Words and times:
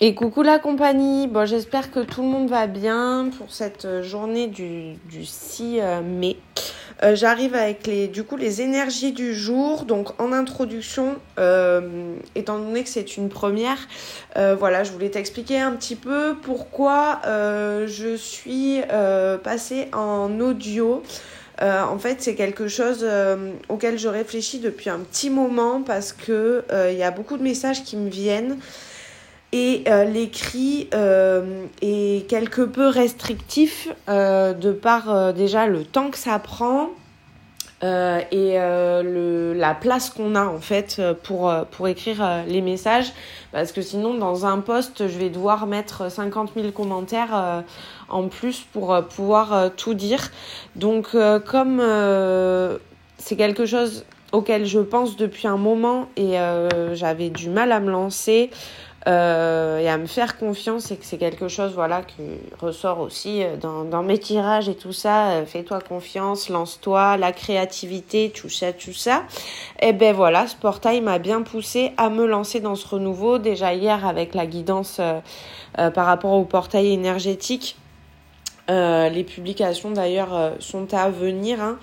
Et 0.00 0.14
coucou 0.14 0.42
la 0.42 0.60
compagnie, 0.60 1.26
bon 1.26 1.44
j'espère 1.44 1.90
que 1.90 1.98
tout 1.98 2.22
le 2.22 2.28
monde 2.28 2.48
va 2.48 2.68
bien 2.68 3.30
pour 3.36 3.52
cette 3.52 3.84
euh, 3.84 4.00
journée 4.00 4.46
du, 4.46 4.92
du 5.10 5.24
6 5.24 5.80
euh, 5.80 6.00
mai. 6.02 6.36
Euh, 7.02 7.16
J'arrive 7.16 7.56
avec 7.56 7.84
les, 7.88 8.06
du 8.06 8.22
coup, 8.22 8.36
les 8.36 8.62
énergies 8.62 9.10
du 9.10 9.34
jour. 9.34 9.86
Donc 9.86 10.10
en 10.20 10.32
introduction, 10.32 11.16
étant 12.36 12.58
donné 12.60 12.84
que 12.84 12.88
c'est 12.88 13.16
une 13.16 13.28
première, 13.28 13.78
voilà, 14.36 14.84
je 14.84 14.92
voulais 14.92 15.10
t'expliquer 15.10 15.58
un 15.58 15.72
petit 15.72 15.94
peu 15.96 16.36
pourquoi 16.42 17.20
je 17.24 18.16
suis 18.16 18.80
passée 19.44 19.88
en 19.92 20.40
audio. 20.40 21.04
en 21.60 21.98
fait, 21.98 22.20
c'est 22.20 22.34
quelque 22.34 22.66
chose 22.66 23.06
auquel 23.68 23.96
je 23.96 24.08
réfléchis 24.08 24.58
depuis 24.58 24.90
un 24.90 24.98
petit 24.98 25.30
moment 25.30 25.82
parce 25.82 26.12
que 26.12 26.64
il 26.90 26.98
y 26.98 27.04
a 27.04 27.12
beaucoup 27.12 27.36
de 27.36 27.44
messages 27.44 27.84
qui 27.84 27.96
me 27.96 28.10
viennent 28.10 28.58
et 29.52 29.84
euh, 29.88 30.04
l'écrit 30.04 30.88
euh, 30.92 31.64
est 31.80 32.28
quelque 32.28 32.62
peu 32.62 32.88
restrictif 32.88 33.88
euh, 34.08 34.52
de 34.52 34.72
par 34.72 35.32
déjà 35.32 35.66
le 35.66 35.84
temps 35.84 36.10
que 36.10 36.18
ça 36.18 36.38
prend 36.38 36.90
et 37.80 38.56
le, 38.58 39.52
la 39.54 39.72
place 39.72 40.10
qu'on 40.10 40.34
a 40.34 40.44
en 40.46 40.58
fait 40.58 41.00
pour, 41.22 41.54
pour 41.70 41.86
écrire 41.86 42.42
les 42.48 42.60
messages. 42.60 43.12
Parce 43.52 43.70
que 43.70 43.82
sinon 43.82 44.14
dans 44.14 44.44
un 44.46 44.58
post 44.58 45.06
je 45.06 45.16
vais 45.16 45.30
devoir 45.30 45.68
mettre 45.68 46.10
50 46.10 46.54
000 46.56 46.72
commentaires 46.72 47.62
en 48.08 48.26
plus 48.26 48.66
pour 48.72 49.00
pouvoir 49.04 49.70
tout 49.76 49.94
dire. 49.94 50.32
Donc 50.74 51.16
comme 51.46 51.80
c'est 53.18 53.36
quelque 53.36 53.64
chose 53.64 54.04
auquel 54.32 54.66
je 54.66 54.80
pense 54.80 55.16
depuis 55.16 55.48
un 55.48 55.56
moment 55.56 56.08
et 56.16 56.36
j'avais 56.92 57.30
du 57.30 57.48
mal 57.48 57.72
à 57.72 57.80
me 57.80 57.90
lancer 57.90 58.50
euh, 59.06 59.78
et 59.78 59.88
à 59.88 59.96
me 59.96 60.06
faire 60.06 60.36
confiance 60.36 60.90
et 60.90 60.96
que 60.96 61.04
c'est 61.04 61.18
quelque 61.18 61.48
chose 61.48 61.72
voilà 61.72 62.02
qui 62.02 62.22
ressort 62.60 63.00
aussi 63.00 63.42
euh, 63.42 63.56
dans, 63.56 64.02
mes 64.02 64.18
tirages 64.18 64.68
et 64.68 64.74
tout 64.74 64.92
ça 64.92 65.30
euh, 65.30 65.46
fais-toi 65.46 65.80
confiance 65.80 66.48
lance-toi 66.48 67.16
la 67.16 67.32
créativité 67.32 68.30
tout 68.34 68.50
ça 68.50 68.72
tout 68.72 68.92
ça. 68.92 69.22
Et 69.80 69.92
ben 69.92 70.14
voilà 70.14 70.46
ce 70.46 70.56
portail 70.56 71.00
m'a 71.00 71.18
bien 71.18 71.42
poussé 71.42 71.92
à 71.96 72.10
me 72.10 72.26
lancer 72.26 72.60
dans 72.60 72.74
ce 72.74 72.86
renouveau. 72.86 73.38
Déjà 73.38 73.72
hier 73.72 74.04
avec 74.04 74.34
la 74.34 74.46
guidance 74.46 74.98
euh, 75.00 75.20
euh, 75.78 75.90
par 75.90 76.06
rapport 76.06 76.32
au 76.32 76.44
portail 76.44 76.92
énergétique 76.92 77.76
euh, 78.70 79.08
les 79.08 79.24
publications 79.24 79.90
d'ailleurs 79.90 80.34
euh, 80.34 80.50
sont 80.58 80.92
à 80.94 81.08
venir, 81.10 81.60
hein, 81.60 81.78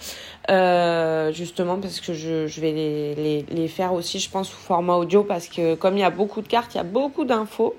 euh, 0.49 1.31
justement 1.31 1.77
parce 1.77 1.99
que 1.99 2.13
je, 2.13 2.47
je 2.47 2.61
vais 2.61 2.71
les, 2.71 3.15
les, 3.15 3.45
les, 3.49 3.67
faire 3.67 3.93
aussi, 3.93 4.19
je 4.19 4.29
pense, 4.29 4.49
sous 4.49 4.57
format 4.57 4.95
audio 4.95 5.23
parce 5.23 5.47
que 5.47 5.75
comme 5.75 5.95
il 5.97 6.01
y 6.01 6.03
a 6.03 6.09
beaucoup 6.09 6.41
de 6.41 6.47
cartes, 6.47 6.75
il 6.75 6.77
y 6.77 6.81
a 6.81 6.83
beaucoup 6.83 7.25
d'infos. 7.25 7.75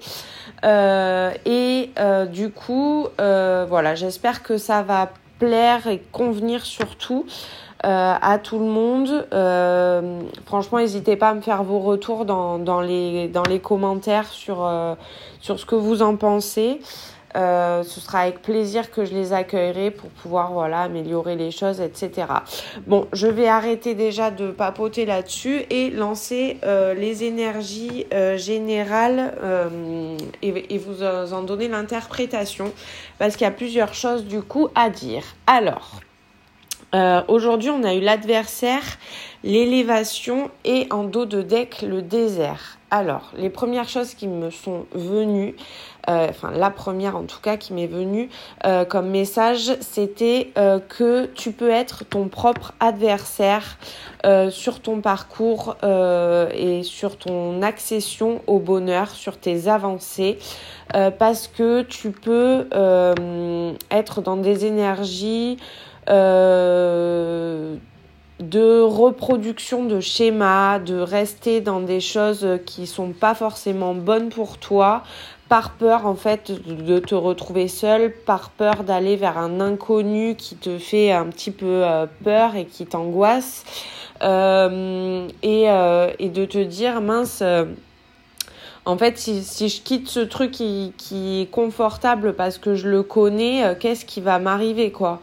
Euh, 0.64 1.30
et 1.44 1.90
du 2.32 2.50
coup, 2.50 3.06
voilà, 3.18 3.94
j'espère 3.94 4.42
que 4.42 4.58
ça 4.58 4.82
va 4.82 5.10
plaire 5.38 5.86
et 5.86 6.00
convenir 6.12 6.64
surtout. 6.64 7.26
Euh, 7.84 8.14
à 8.20 8.38
tout 8.38 8.58
le 8.58 8.64
monde. 8.64 9.28
Euh, 9.34 10.20
franchement, 10.46 10.78
n'hésitez 10.78 11.14
pas 11.14 11.28
à 11.28 11.34
me 11.34 11.42
faire 11.42 11.62
vos 11.62 11.78
retours 11.78 12.24
dans, 12.24 12.58
dans, 12.58 12.80
les, 12.80 13.28
dans 13.28 13.42
les 13.42 13.60
commentaires 13.60 14.26
sur, 14.26 14.64
euh, 14.64 14.94
sur 15.40 15.60
ce 15.60 15.66
que 15.66 15.74
vous 15.74 16.00
en 16.00 16.16
pensez. 16.16 16.80
Euh, 17.36 17.82
ce 17.82 18.00
sera 18.00 18.20
avec 18.20 18.40
plaisir 18.40 18.90
que 18.90 19.04
je 19.04 19.12
les 19.12 19.32
accueillerai 19.32 19.90
pour 19.90 20.08
pouvoir 20.10 20.52
voilà 20.52 20.82
améliorer 20.82 21.36
les 21.36 21.50
choses, 21.50 21.80
etc. 21.80 22.28
Bon, 22.86 23.06
je 23.12 23.26
vais 23.26 23.46
arrêter 23.46 23.94
déjà 23.94 24.30
de 24.30 24.50
papoter 24.50 25.04
là-dessus 25.04 25.62
et 25.68 25.90
lancer 25.90 26.58
euh, 26.64 26.94
les 26.94 27.24
énergies 27.24 28.06
euh, 28.14 28.38
générales 28.38 29.34
et, 30.42 30.74
et, 30.74 30.78
vous 30.78 31.02
en 31.02 31.42
donner 31.42 31.68
l'interprétation 31.68 32.72
parce 33.18 33.36
qu'il 33.36 33.44
y 33.44 33.48
a 33.48 33.52
plusieurs 33.52 33.94
choses 33.94 34.24
du 34.24 34.42
coup 34.42 34.68
à 34.74 34.90
dire. 34.90 35.22
Alors. 35.46 36.00
Aujourd'hui, 37.28 37.68
on 37.68 37.84
a 37.84 37.92
eu 37.92 38.00
l'adversaire, 38.00 38.80
l'élévation 39.44 40.50
et 40.64 40.86
en 40.90 41.04
dos 41.04 41.26
de 41.26 41.42
deck, 41.42 41.82
le 41.82 42.00
désert. 42.00 42.78
Alors, 42.90 43.32
les 43.36 43.50
premières 43.50 43.88
choses 43.88 44.14
qui 44.14 44.28
me 44.28 44.50
sont 44.50 44.86
venues, 44.94 45.56
euh, 46.08 46.28
enfin 46.30 46.52
la 46.52 46.70
première 46.70 47.16
en 47.16 47.24
tout 47.24 47.40
cas 47.42 47.56
qui 47.56 47.72
m'est 47.72 47.88
venue 47.88 48.28
euh, 48.64 48.84
comme 48.84 49.08
message, 49.08 49.72
c'était 49.80 50.52
euh, 50.56 50.78
que 50.78 51.26
tu 51.34 51.50
peux 51.50 51.70
être 51.70 52.04
ton 52.04 52.28
propre 52.28 52.74
adversaire 52.78 53.78
sur 54.50 54.80
ton 54.80 55.00
parcours 55.02 55.76
et 55.84 56.82
sur 56.82 57.16
ton 57.16 57.62
accession 57.62 58.42
au 58.48 58.58
bonheur, 58.58 59.10
sur 59.10 59.38
tes 59.38 59.68
avancées, 59.68 60.40
parce 60.92 61.46
que 61.46 61.82
tu 61.82 62.10
peux 62.10 62.66
être 63.92 64.22
dans 64.22 64.36
des 64.36 64.66
énergies 64.66 65.58
de 68.40 68.80
reproduction 68.80 69.84
de 69.84 70.00
schémas, 70.00 70.78
de 70.78 70.96
rester 70.96 71.60
dans 71.60 71.80
des 71.80 72.00
choses 72.00 72.46
qui 72.66 72.86
sont 72.86 73.12
pas 73.12 73.34
forcément 73.34 73.94
bonnes 73.94 74.28
pour 74.28 74.58
toi, 74.58 75.02
par 75.48 75.72
peur 75.72 76.06
en 76.06 76.16
fait 76.16 76.52
de 76.66 76.98
te 76.98 77.14
retrouver 77.14 77.68
seul, 77.68 78.12
par 78.12 78.50
peur 78.50 78.84
d'aller 78.84 79.16
vers 79.16 79.38
un 79.38 79.60
inconnu 79.60 80.34
qui 80.34 80.56
te 80.56 80.78
fait 80.78 81.12
un 81.12 81.26
petit 81.26 81.50
peu 81.50 81.84
euh, 81.84 82.06
peur 82.24 82.56
et 82.56 82.66
qui 82.66 82.84
t'angoisse, 82.84 83.64
euh, 84.22 85.28
et, 85.42 85.70
euh, 85.70 86.10
et 86.18 86.28
de 86.28 86.44
te 86.44 86.58
dire 86.58 87.00
mince. 87.00 87.40
Euh, 87.42 87.64
en 88.86 88.96
fait, 88.96 89.18
si, 89.18 89.42
si, 89.42 89.68
je 89.68 89.82
quitte 89.82 90.08
ce 90.08 90.20
truc 90.20 90.52
qui, 90.52 90.92
qui, 90.96 91.42
est 91.42 91.50
confortable 91.50 92.34
parce 92.34 92.56
que 92.56 92.76
je 92.76 92.88
le 92.88 93.02
connais, 93.02 93.64
euh, 93.64 93.74
qu'est-ce 93.78 94.04
qui 94.04 94.20
va 94.20 94.38
m'arriver, 94.38 94.92
quoi? 94.92 95.20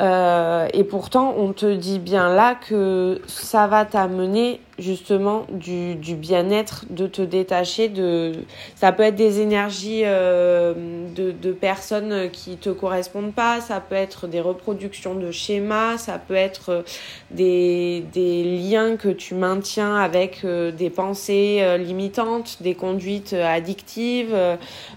Et 0.00 0.84
pourtant, 0.84 1.34
on 1.36 1.52
te 1.52 1.74
dit 1.74 1.98
bien 1.98 2.32
là 2.34 2.54
que 2.54 3.20
ça 3.26 3.66
va 3.66 3.84
t'amener 3.84 4.60
justement 4.78 5.46
du, 5.50 5.96
bien-être, 6.14 6.84
de 6.90 7.06
te 7.06 7.22
détacher 7.22 7.88
de. 7.88 8.32
Ça 8.76 8.92
peut 8.92 9.02
être 9.02 9.16
des 9.16 9.40
énergies 9.40 10.02
euh, 10.04 10.74
de, 11.14 11.52
personnes 11.52 12.30
qui 12.30 12.56
te 12.56 12.70
correspondent 12.70 13.32
pas, 13.32 13.60
ça 13.60 13.80
peut 13.80 13.94
être 13.94 14.26
des 14.26 14.40
reproductions 14.40 15.14
de 15.14 15.30
schémas, 15.30 15.98
ça 15.98 16.18
peut 16.18 16.34
être 16.34 16.84
des, 17.30 18.04
des 18.12 18.44
liens 18.44 18.96
que 18.96 19.08
tu 19.08 19.34
maintiens 19.34 19.96
avec 19.96 20.44
euh, 20.44 20.70
des 20.70 20.90
pensées 20.90 21.58
euh, 21.60 21.76
limitantes, 21.76 22.58
des 22.62 22.74
conduites 22.74 23.32
addictives, 23.32 24.34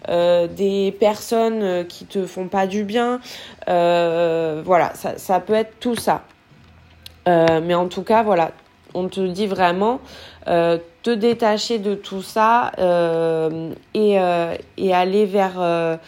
euh, 0.10 0.48
des 0.48 0.96
personnes 1.00 1.86
qui 1.88 2.06
te 2.06 2.26
font 2.26 2.48
pas 2.48 2.68
du 2.68 2.84
bien. 2.84 3.20
voilà, 3.68 4.94
ça, 4.96 5.18
ça 5.18 5.40
peut 5.40 5.54
être 5.54 5.80
tout 5.80 5.96
ça. 5.96 6.24
mais 7.26 7.76
en 7.76 7.88
tout 7.88 8.04
cas, 8.04 8.24
voilà, 8.24 8.52
on 8.94 9.08
te 9.08 9.22
dit 9.22 9.48
vraiment 9.48 10.00
euh, 10.48 10.78
te 11.04 11.12
détacher 11.12 11.80
de 11.80 11.96
tout 11.96 12.22
ça 12.22 12.72
euh, 12.80 13.74
et, 13.94 14.20
euh, 14.20 14.56
et, 14.78 14.94
aller 14.94 15.26
vers, 15.26 16.00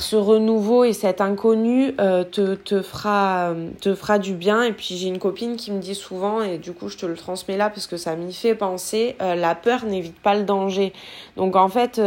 ce 0.00 0.16
renouveau 0.16 0.84
et 0.84 0.92
cet 0.92 1.20
inconnu 1.20 1.94
te, 1.96 2.54
te, 2.54 2.82
fera, 2.82 4.18
du 4.18 4.34
bien. 4.34 4.62
Et 4.62 4.72
puis 4.72 4.96
j'ai 4.96 5.08
une 5.08 5.18
copine 5.18 5.56
qui 5.56 5.72
me 5.72 5.80
dit 5.80 5.94
souvent, 5.94 6.42
et 6.42 6.58
du 6.58 6.72
coup 6.72 6.88
je 6.88 6.96
te 6.96 7.06
le 7.06 7.16
transmets 7.16 7.56
là 7.56 7.68
parce 7.70 7.86
que 7.86 7.96
ça 7.96 8.16
m'y 8.16 8.32
fait 8.32 8.54
penser, 8.54 9.16
la 9.20 9.54
peur 9.54 9.84
n'évite 9.84 10.18
pas 10.20 10.34
le 10.34 10.44
danger. 10.44 10.92
Donc 11.36 11.56
en 11.56 11.68
fait, 11.68 12.00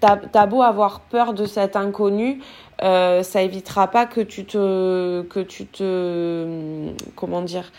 t'as 0.00 0.18
as 0.34 0.46
beau 0.46 0.62
avoir 0.62 1.00
peur 1.00 1.34
de 1.34 1.46
cet 1.46 1.74
inconnu, 1.74 2.40
ça 2.80 3.42
évitera 3.42 3.88
pas 3.88 4.06
que 4.06 4.20
tu 4.20 4.44
te 4.44 5.22
que 5.22 5.40
tu 5.40 5.66
te 5.66 6.92
comment 7.16 7.42
dire 7.42 7.72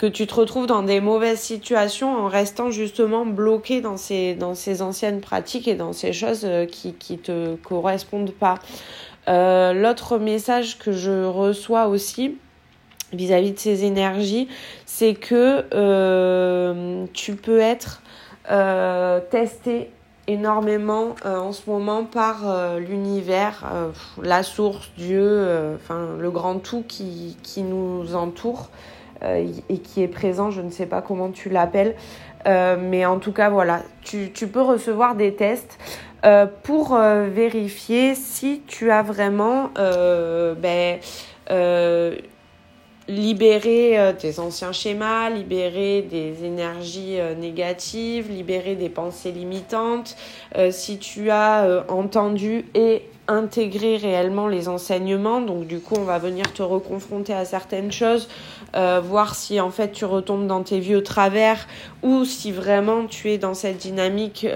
que 0.00 0.06
tu 0.06 0.26
te 0.26 0.32
retrouves 0.32 0.66
dans 0.66 0.82
des 0.82 1.02
mauvaises 1.02 1.40
situations 1.40 2.16
en 2.16 2.26
restant 2.26 2.70
justement 2.70 3.26
bloqué 3.26 3.82
dans 3.82 3.98
ces, 3.98 4.34
dans 4.34 4.54
ces 4.54 4.80
anciennes 4.80 5.20
pratiques 5.20 5.68
et 5.68 5.74
dans 5.74 5.92
ces 5.92 6.14
choses 6.14 6.40
euh, 6.44 6.64
qui, 6.64 6.94
qui 6.94 7.18
te 7.18 7.56
correspondent 7.56 8.32
pas. 8.32 8.54
Euh, 9.28 9.74
L'autre 9.74 10.16
message 10.16 10.78
que 10.78 10.90
je 10.90 11.26
reçois 11.26 11.88
aussi 11.88 12.38
vis-à-vis 13.12 13.50
-vis 13.50 13.54
de 13.54 13.58
ces 13.58 13.84
énergies, 13.84 14.48
c'est 14.86 15.12
que 15.12 15.66
euh, 15.74 17.04
tu 17.12 17.34
peux 17.36 17.60
être 17.60 18.00
testé 19.30 19.90
énormément 20.26 21.14
en 21.24 21.52
ce 21.52 21.68
moment 21.68 22.04
par 22.04 22.36
l'univers, 22.78 23.64
la 24.22 24.42
source, 24.42 24.90
Dieu, 24.96 25.76
enfin 25.76 26.16
le 26.18 26.30
grand 26.30 26.58
tout 26.58 26.82
qui, 26.88 27.36
qui 27.42 27.62
nous 27.62 28.14
entoure 28.16 28.70
et 29.22 29.78
qui 29.78 30.02
est 30.02 30.08
présent, 30.08 30.50
je 30.50 30.62
ne 30.62 30.70
sais 30.70 30.86
pas 30.86 31.02
comment 31.02 31.30
tu 31.30 31.48
l'appelles, 31.50 31.94
euh, 32.46 32.76
mais 32.80 33.04
en 33.04 33.18
tout 33.18 33.32
cas 33.32 33.50
voilà, 33.50 33.82
tu, 34.02 34.30
peux 34.46 34.62
recevoir 34.62 35.14
des 35.14 35.34
tests 35.34 35.78
euh, 36.24 36.46
pour 36.62 36.96
vérifier 36.96 38.14
si 38.14 38.62
tu 38.66 38.90
as 38.90 39.02
vraiment 39.02 39.70
ben, 39.76 40.98
libérer 43.10 43.98
euh, 43.98 44.12
tes 44.12 44.38
anciens 44.38 44.72
schémas, 44.72 45.30
libérer 45.30 46.02
des 46.02 46.44
énergies 46.44 47.18
euh, 47.18 47.34
négatives, 47.34 48.30
libérer 48.30 48.76
des 48.76 48.88
pensées 48.88 49.32
limitantes. 49.32 50.16
Euh, 50.56 50.70
si 50.70 50.98
tu 50.98 51.30
as 51.30 51.84
entendu 51.88 52.66
et 52.74 53.02
intégré 53.30 53.96
réellement 53.96 54.48
les 54.48 54.68
enseignements, 54.68 55.40
donc 55.40 55.66
du 55.66 55.80
coup 55.80 55.94
on 55.98 56.04
va 56.04 56.18
venir 56.18 56.52
te 56.52 56.62
reconfronter 56.62 57.32
à 57.32 57.44
certaines 57.44 57.92
choses, 57.92 58.28
voir 58.74 59.34
si 59.34 59.60
en 59.60 59.70
fait 59.70 59.92
tu 59.92 60.04
retombes 60.04 60.46
dans 60.46 60.62
tes 60.62 60.80
vieux 60.80 61.02
travers 61.02 61.66
ou 62.02 62.24
si 62.24 62.52
vraiment 62.52 63.06
tu 63.06 63.30
es 63.30 63.38
dans 63.38 63.54
cette 63.54 63.78
dynamique 63.78 64.46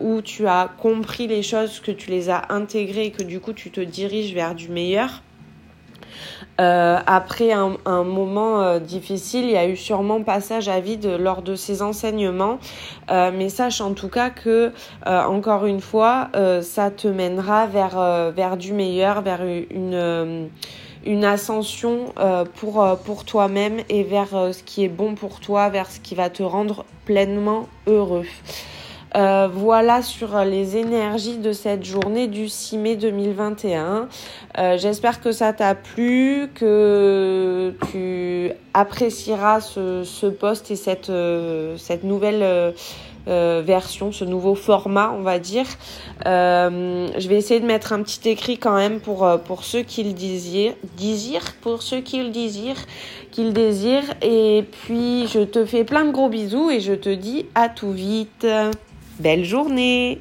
où 0.00 0.20
tu 0.20 0.46
as 0.46 0.70
compris 0.78 1.26
les 1.26 1.42
choses, 1.42 1.80
que 1.80 1.92
tu 1.92 2.10
les 2.10 2.28
as 2.28 2.42
intégrées 2.50 3.06
et 3.06 3.10
que 3.10 3.22
du 3.22 3.40
coup 3.40 3.52
tu 3.52 3.70
te 3.70 3.80
diriges 3.80 4.34
vers 4.34 4.54
du 4.54 4.68
meilleur. 4.68 5.22
Euh, 6.60 6.98
après 7.06 7.52
un, 7.52 8.04
moment 8.04 8.62
euh, 8.62 8.78
difficile, 8.78 9.44
il 9.44 9.50
y 9.50 9.56
a 9.56 9.66
eu 9.66 9.76
sûrement 9.76 10.22
passage 10.22 10.68
à 10.68 10.78
vide 10.80 11.16
lors 11.18 11.42
de 11.42 11.56
ces 11.56 11.82
enseignements, 11.82 12.58
euh, 13.10 13.32
mais 13.34 13.48
sache 13.48 13.80
en 13.80 13.92
tout 13.92 14.08
cas 14.08 14.30
que, 14.30 14.72
encore 15.06 15.66
une 15.66 15.80
fois, 15.80 16.28
ça 16.62 16.90
te 16.90 17.08
mènera 17.08 17.66
vers, 17.66 18.56
du 18.56 18.72
meilleur, 18.72 19.22
vers 19.22 19.42
une, 19.44 21.24
ascension 21.24 22.14
pour 22.54 23.24
toi-même 23.24 23.80
et 23.88 24.02
vers 24.04 24.28
ce 24.30 24.62
qui 24.62 24.84
est 24.84 24.88
bon 24.88 25.14
pour 25.14 25.40
toi, 25.40 25.68
vers 25.68 25.90
ce 25.90 26.00
qui 26.00 26.14
va 26.14 26.30
te 26.30 26.42
rendre 26.42 26.84
pleinement 27.04 27.68
heureux. 27.86 28.26
Euh, 29.16 29.48
voilà 29.52 30.02
sur 30.02 30.36
les 30.44 30.76
énergies 30.76 31.38
de 31.38 31.52
cette 31.52 31.84
journée 31.84 32.26
du 32.26 32.48
6 32.48 32.78
mai 32.78 32.96
2021. 32.96 34.08
Euh, 34.58 34.76
j'espère 34.76 35.20
que 35.20 35.30
ça 35.30 35.52
t'a 35.52 35.76
plu, 35.76 36.50
que 36.52 37.72
tu 37.92 38.50
apprécieras 38.72 39.60
ce, 39.60 40.02
ce 40.02 40.26
post 40.26 40.72
et 40.72 40.76
cette, 40.76 41.10
euh, 41.10 41.76
nouvelle 42.02 42.74
version, 43.26 44.10
ce 44.10 44.24
nouveau 44.24 44.56
format, 44.56 45.14
on 45.16 45.22
va 45.22 45.38
dire. 45.38 45.66
je 46.26 47.28
vais 47.28 47.36
essayer 47.36 47.60
de 47.60 47.66
mettre 47.66 47.92
un 47.92 48.02
petit 48.02 48.28
écrit 48.28 48.58
quand 48.58 48.74
même 48.74 48.98
pour, 48.98 49.26
pour 49.46 49.62
ceux 49.62 49.82
qui 49.82 50.02
le 50.02 50.12
désirent, 50.12 50.74
désirent, 50.98 51.54
pour 51.62 51.82
ceux 51.82 52.00
qui 52.00 52.20
le 52.20 52.30
désirent, 52.30 52.84
qui 53.30 53.50
désirent. 53.52 54.12
Et 54.22 54.64
puis, 54.82 55.28
je 55.28 55.40
te 55.44 55.64
fais 55.64 55.84
plein 55.84 56.04
de 56.04 56.10
gros 56.10 56.28
bisous 56.28 56.70
et 56.70 56.80
je 56.80 56.94
te 56.94 57.08
dis 57.08 57.46
à 57.54 57.68
tout 57.68 57.92
vite. 57.92 58.44
Belle 59.20 59.44
journée 59.44 60.20